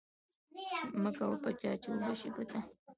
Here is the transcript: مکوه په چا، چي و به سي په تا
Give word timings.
مکوه 1.01 1.37
په 1.43 1.49
چا، 1.61 1.71
چي 1.81 1.87
و 1.91 1.95
به 2.03 2.11
سي 2.19 2.29
په 2.35 2.43
تا 2.49 2.59